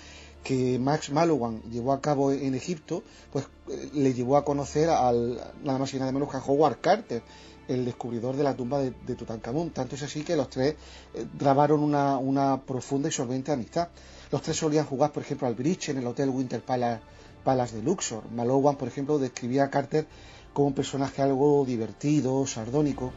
[0.42, 3.02] que Max Mallowan llevó a cabo en Egipto,
[3.32, 6.80] pues eh, le llevó a conocer al nada más y nada menos que a Howard
[6.80, 7.22] Carter,
[7.68, 9.70] el descubridor de la tumba de, Tutankamón.
[9.70, 10.74] Tanto es así que los tres
[11.14, 13.88] eh, grabaron una, una, profunda y solvente amistad.
[14.30, 17.02] Los tres solían jugar, por ejemplo, al bridge en el Hotel Winter Palace,
[17.44, 18.30] Palace de Luxor.
[18.30, 20.06] Malowan, por ejemplo, describía a Carter
[20.52, 23.12] como un personaje algo divertido, sardónico.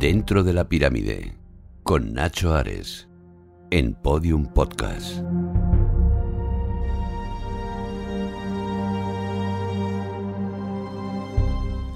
[0.00, 1.34] Dentro de la pirámide,
[1.82, 3.06] con Nacho Ares,
[3.70, 5.20] en Podium Podcast.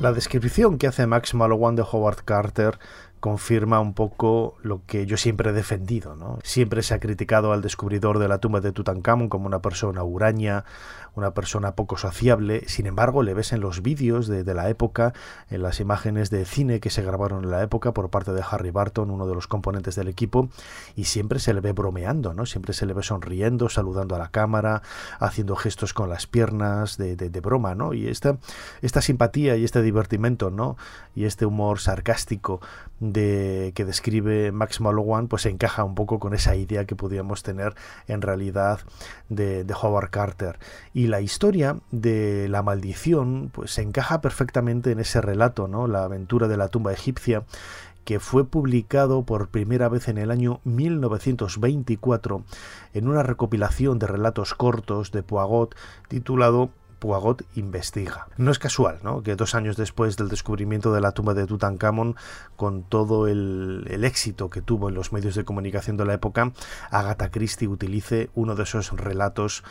[0.00, 2.78] La descripción que hace Max Mallowan de Howard Carter
[3.24, 6.14] confirma un poco lo que yo siempre he defendido.
[6.14, 6.38] ¿no?
[6.42, 10.66] Siempre se ha criticado al descubridor de la tumba de Tutankamón como una persona huraña,
[11.14, 12.64] una persona poco sociable.
[12.66, 15.14] Sin embargo, le ves en los vídeos de, la época,
[15.48, 18.70] en las imágenes de cine que se grabaron en la época por parte de Harry
[18.70, 20.50] Barton, uno de los componentes del equipo,
[20.94, 22.44] y siempre se le ve bromeando, ¿no?
[22.44, 24.82] Siempre se le ve sonriendo, saludando a la cámara,
[25.18, 27.94] haciendo gestos con las piernas de, broma, ¿no?
[27.94, 28.36] Y esta,
[28.82, 30.76] esta simpatía y este divertimento, ¿no?
[31.14, 32.60] Y este humor sarcástico
[33.14, 37.74] que describe Max Mallowan, pues encaja un poco con esa idea que podíamos tener
[38.08, 38.80] en realidad
[39.28, 40.58] de, Howard Carter.
[40.92, 45.86] Y la historia de la maldición, pues se encaja perfectamente en ese relato, ¿no?
[45.86, 47.44] La aventura de la tumba egipcia
[48.04, 52.44] que fue publicado por primera vez en el año 1924
[52.92, 55.74] en una recopilación de relatos cortos de Poigot
[56.08, 56.70] titulado
[57.54, 58.28] Investiga.
[58.38, 59.22] No es casual ¿no?
[59.22, 62.16] que dos años después del descubrimiento de la tumba de Tutankamón,
[62.56, 66.52] con todo el, el, éxito que tuvo en los medios de comunicación de la época,
[66.90, 69.64] Agatha Christie utilice uno de esos relatos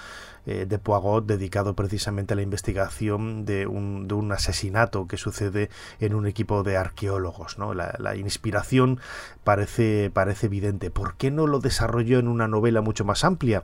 [0.45, 5.69] eh, de Poigot dedicado precisamente a la investigación de un, de un, asesinato que sucede
[6.01, 7.57] en un equipo de arqueólogos.
[7.57, 7.73] ¿no?
[7.73, 8.99] La, inspiración
[9.45, 10.91] parece, parece evidente.
[10.91, 13.63] ¿Por qué no lo desarrolló en una novela mucho más amplia?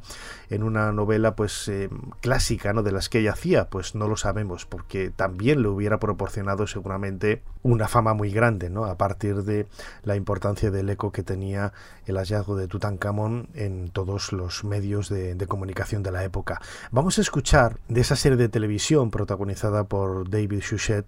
[0.50, 1.90] En una novela pues eh,
[2.22, 2.82] clásica ¿no?
[2.82, 7.42] de las que ella hacía, pues no lo sabemos, porque también le hubiera proporcionado seguramente
[7.62, 8.86] una fama muy grande, ¿no?
[8.86, 9.68] a partir de
[10.04, 11.74] la importancia del eco que tenía
[12.06, 16.62] el hallazgo de Tutankamón en todos los medios de comunicación de la época.
[16.92, 21.06] Vamos a escuchar de esa serie de televisión protagonizada por David Suchet,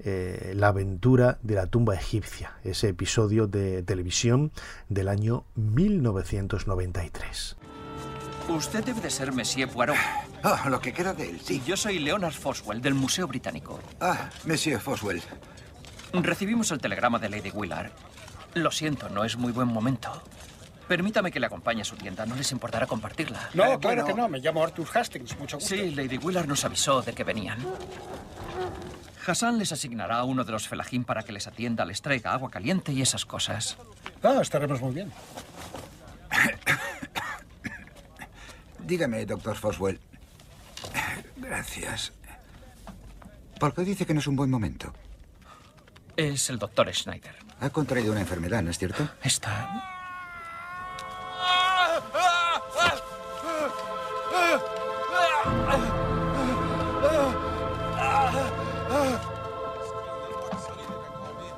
[0.00, 4.50] eh, La aventura de la tumba egipcia, ese episodio de televisión
[4.88, 7.56] del año 1993.
[8.48, 9.96] Usted debe de ser Monsieur Poirot.
[10.42, 11.62] Ah, lo que queda de él, sí.
[11.66, 13.80] Yo soy Leonard Foswell, del Museo Británico.
[14.00, 15.22] Ah, Monsieur Foswell.
[16.12, 17.90] Recibimos el telegrama de Lady Willard.
[18.54, 20.22] Lo siento, no es muy buen momento.
[20.88, 22.26] Permítame que le acompañe a su tienda.
[22.26, 23.48] ¿No les importará compartirla?
[23.54, 24.28] No, eh, claro que no.
[24.28, 25.38] Me llamo Arthur Hastings.
[25.38, 25.74] Mucho gusto.
[25.74, 27.58] Sí, Lady Willard nos avisó de que venían.
[29.26, 32.50] Hassan les asignará a uno de los felajín para que les atienda, les traiga agua
[32.50, 33.78] caliente y esas cosas.
[34.22, 35.10] Ah, estaremos muy bien.
[38.80, 39.98] Dígame, doctor Foswell.
[41.36, 42.12] Gracias.
[43.58, 44.92] ¿Por qué dice que no es un buen momento?
[46.16, 47.34] Es el doctor Schneider.
[47.60, 49.08] Ha contraído una enfermedad, ¿no es cierto?
[49.22, 49.93] Está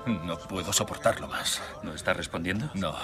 [0.07, 1.61] No puedo soportarlo más.
[1.83, 2.71] ¿No está respondiendo?
[2.75, 2.95] No.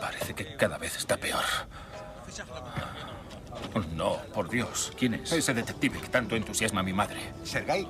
[0.00, 1.44] Parece que cada vez está peor.
[3.94, 4.92] No, por Dios.
[4.96, 5.32] ¿Quién es?
[5.32, 7.32] Ese detective que tanto entusiasma a mi madre.
[7.42, 7.88] ¿Sergei?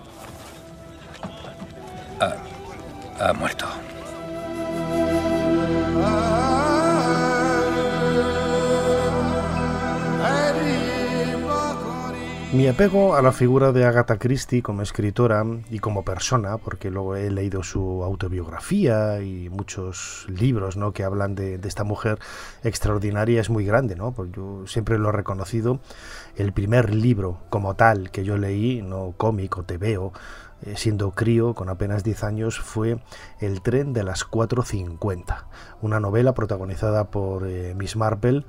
[2.20, 3.66] Ha, ha muerto.
[12.50, 17.14] Mi apego a la figura de Agatha Christie como escritora y como persona, porque luego
[17.14, 20.92] he leído su autobiografía y muchos libros ¿no?
[20.92, 22.18] que hablan de, esta mujer
[22.64, 23.96] extraordinaria, es muy grande.
[23.96, 24.12] ¿no?
[24.12, 25.80] Pues yo siempre lo he reconocido.
[26.36, 30.14] El primer libro como tal que yo leí, no cómic o veo,
[30.62, 32.98] eh, siendo crío, con apenas 10 años, fue
[33.40, 35.44] El tren de las 4.50,
[35.82, 38.46] una novela protagonizada por eh, Miss Marple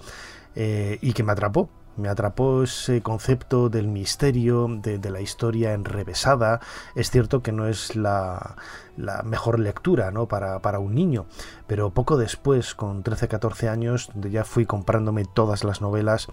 [0.56, 1.70] eh, y que me atrapó
[2.00, 6.62] me atrapó ese concepto del misterio, de, la historia enrevesada.
[6.96, 8.56] Es cierto que no es la,
[9.24, 10.28] mejor lectura ¿no?
[10.28, 11.26] para, para, un niño,
[11.68, 16.28] pero poco después, con 13-14 años, ya fui comprándome todas las novelas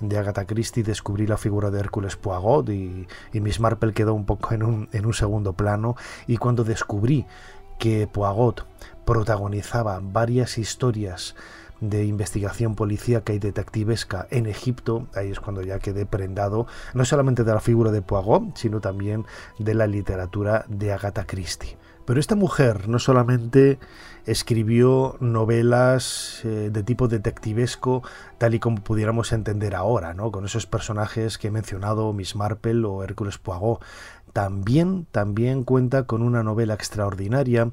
[0.00, 4.54] de Agatha Christie, descubrí la figura de Hércules Poirot y, Miss Marple quedó un poco
[4.54, 5.96] en un, en un segundo plano.
[6.26, 7.26] Y cuando descubrí
[7.78, 8.66] que Poirot
[9.04, 11.34] protagonizaba varias historias
[11.82, 17.42] de investigación policíaca y detectivesca en Egipto, ahí es cuando ya quedé prendado no solamente
[17.42, 19.26] de la figura de Poirot, sino también
[19.58, 21.76] de la literatura de Agatha Christie.
[22.04, 23.78] Pero esta mujer no solamente
[24.26, 28.02] escribió novelas eh, de tipo detectivesco
[28.38, 30.30] tal y como pudiéramos entender ahora, ¿no?
[30.30, 33.82] con esos personajes que he mencionado, Miss Marple o Hércules Poirot,
[34.32, 37.70] también, también cuenta con una novela extraordinaria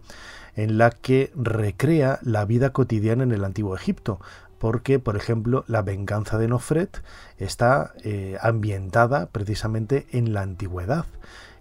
[0.63, 4.19] en la que recrea la vida cotidiana en el antiguo Egipto,
[4.57, 7.01] porque, por ejemplo, la venganza de Nofret
[7.37, 11.05] está eh, ambientada precisamente en la antigüedad.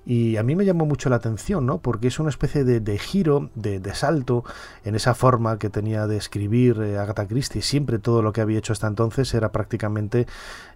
[0.06, 1.78] Y a mí me llamó mucho la atención, ¿no?
[1.78, 4.42] Porque es una especie de, giro, de, salto
[4.84, 7.60] en esa forma que tenía de escribir eh, Agatha Christie.
[7.60, 10.26] Siempre todo lo que había hecho hasta entonces era prácticamente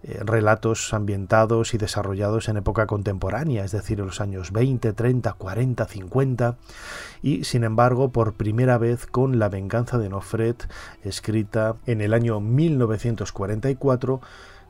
[0.02, 5.32] eh, relatos ambientados y desarrollados en época contemporánea, es decir, en los años 20, 30,
[5.32, 6.56] 40, 50.
[7.22, 10.68] Y sin embargo, por primera vez con La venganza de Nofret,
[11.04, 14.20] escrita en el año 1944,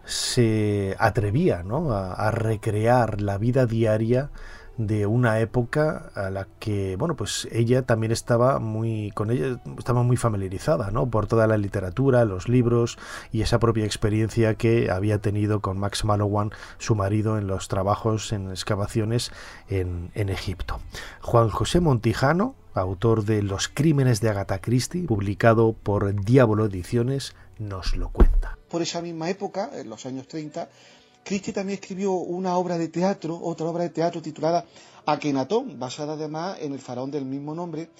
[0.04, 4.30] se atrevía a, recrear la vida diaria
[4.78, 10.02] de una época a la que bueno pues ella también estaba muy con ella estaba
[10.02, 11.10] muy familiarizada ¿no?
[11.10, 12.98] por toda la literatura los libros
[13.32, 18.32] y esa propia experiencia que había tenido con Max Malowan su marido en los trabajos
[18.32, 19.30] en excavaciones
[19.68, 20.80] en, en Egipto.
[21.20, 27.94] Juan José Montijano autor de Los crímenes de Agatha Christie publicado por Diablo Ediciones nos
[27.96, 30.66] lo cuenta por esa misma época, en los años 30,
[31.22, 34.64] Christie también escribió una obra de teatro, otra obra de teatro titulada
[35.04, 37.90] Akenatón, basada además en el faraón del mismo nombre,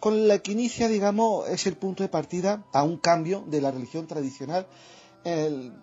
[0.00, 3.70] con la que inicia, digamos, es el punto de partida a un cambio de la
[3.70, 4.66] religión tradicional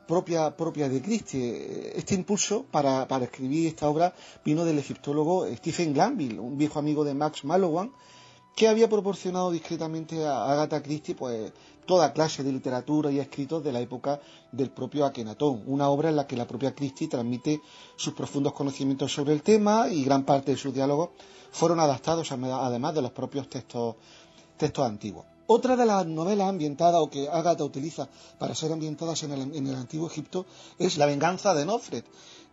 [0.08, 1.94] propia, propia de Christie.
[1.96, 7.04] Este impulso para, para, escribir esta obra vino del egiptólogo Stephen Glanville, un viejo amigo
[7.04, 7.92] de Max Mallowan,
[8.56, 11.52] que había proporcionado discretamente a Agatha Christie pues
[11.86, 14.20] toda clase de literatura y escritos de la época
[14.52, 17.62] del propio Akenatón, una obra en la que la propia Christie transmite
[17.96, 21.10] sus profundos conocimientos sobre el tema y gran parte de sus diálogos
[21.52, 23.96] fueron adaptados además de los propios textos,
[24.58, 25.26] textos antiguos.
[25.48, 28.08] Otra de las novelas ambientadas o que Agatha utiliza
[28.40, 30.46] para ser ambientadas en el, en el antiguo Egipto
[30.80, 32.06] es La venganza de Nofret,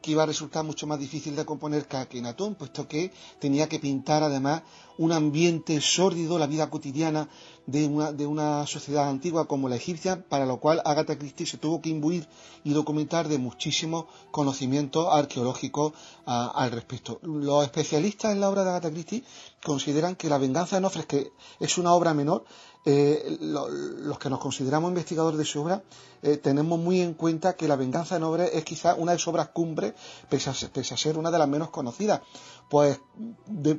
[0.02, 3.78] que iba a resultar mucho más difícil de componer que Akenatón, puesto que tenía que
[3.78, 4.62] pintar además
[4.96, 7.28] un ambiente sórdido, la vida cotidiana
[7.68, 11.58] de una, de una sociedad antigua como la egipcia, para lo cual Agatha Christie se
[11.58, 12.26] tuvo que imbuir
[12.64, 15.92] y documentar de muchísimos conocimientos arqueológicos
[16.24, 17.18] al respecto.
[17.22, 19.22] Los especialistas en la obra de Agatha Christie
[19.62, 22.44] consideran que La venganza de Nofres, que es una obra menor,
[22.86, 25.82] eh, los que nos consideramos investigadores de su obra,
[26.22, 29.28] eh, tenemos muy en cuenta que La venganza de Nofres es quizá una de sus
[29.28, 29.92] obras cumbres,
[30.30, 32.22] pese a, ser una de las menos conocidas,
[32.70, 32.98] pues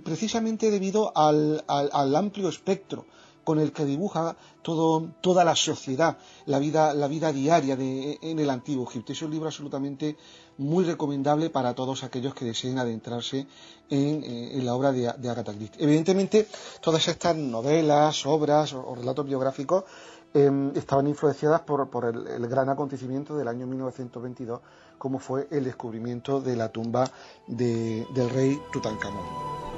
[0.04, 3.08] precisamente debido al, al amplio espectro
[3.50, 9.12] con el que dibuja toda la sociedad, la vida, diaria en el antiguo Egipto.
[9.12, 10.16] Es un libro absolutamente
[10.60, 13.48] muy recomendable para todos aquellos que deseen adentrarse
[13.90, 15.84] en, eh, la obra de, Agatha Christie.
[15.84, 16.48] Evidentemente,
[16.80, 19.84] todas estas novelas, obras o, relatos biográficos
[20.32, 24.62] em, estaban influenciadas por, el, gran acontecimiento del año 1922,
[25.00, 27.10] como fue el descubrimiento de la tumba
[27.48, 29.69] del rey Tutankamón.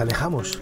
[0.00, 0.58] Alejamos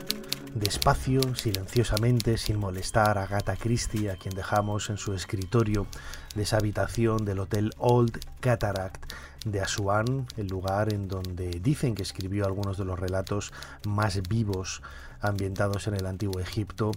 [0.55, 5.86] despacio, silenciosamente, sin molestar a Gata Christie, a quien dejamos en su escritorio
[6.34, 9.12] de esa habitación del Hotel Old Cataract
[9.45, 13.53] de Asuán, el lugar en donde dicen que escribió algunos de los relatos
[13.86, 14.82] más vivos
[15.20, 16.91] ambientados en el antiguo Egipto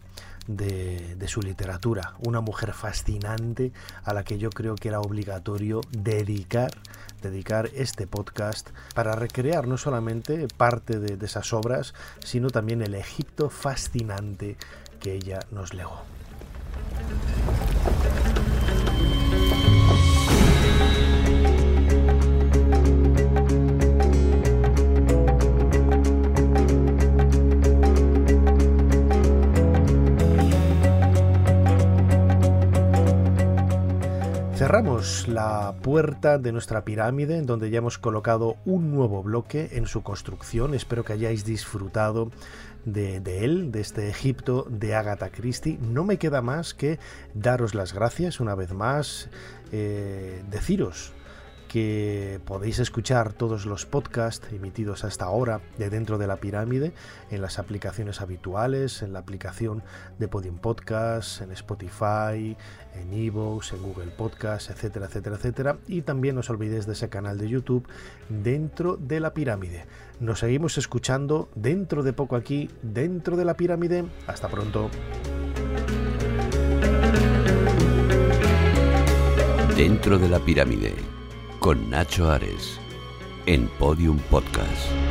[0.48, 2.16] de, de, su literatura.
[2.26, 3.72] Una mujer fascinante
[4.04, 6.72] a la que yo creo que era obligatorio dedicar
[7.22, 11.94] dedicar este podcast para recrear no solamente parte de, esas obras,
[12.24, 14.58] sino también el Egipto fascinante
[15.00, 16.02] que ella nos legó.
[34.72, 39.86] Cerramos la puerta de nuestra pirámide en donde ya hemos colocado un nuevo bloque en
[39.86, 40.74] su construcción.
[40.74, 42.32] Espero que hayáis disfrutado
[42.86, 45.78] de, él, de este Egipto de Agatha Christie.
[45.82, 47.00] No me queda más que
[47.34, 49.30] daros las gracias una vez más,
[49.74, 51.12] eh, deciros
[51.72, 56.92] que podéis escuchar todos los podcasts emitidos hasta ahora de dentro de la pirámide
[57.30, 59.82] en las aplicaciones habituales, en la aplicación
[60.20, 62.58] de Podium Podcast, en Spotify,
[62.94, 65.78] en Evox, en Google Podcast, etcétera, etcétera, etcétera.
[65.88, 67.88] Y también no os olvidéis de ese canal de YouTube
[68.28, 69.86] dentro de la pirámide.
[70.20, 74.04] Nos seguimos escuchando dentro de poco aquí, dentro de la pirámide.
[74.28, 74.90] Hasta pronto.
[79.78, 81.21] Dentro de la pirámide
[81.62, 82.80] con Nacho Ares
[83.46, 85.11] en Podium Podcast.